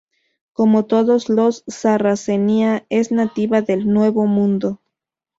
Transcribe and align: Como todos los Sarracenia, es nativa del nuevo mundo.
Como 0.53 0.87
todos 0.87 1.29
los 1.29 1.63
Sarracenia, 1.67 2.87
es 2.89 3.11
nativa 3.11 3.61
del 3.61 3.87
nuevo 3.87 4.25
mundo. 4.25 4.81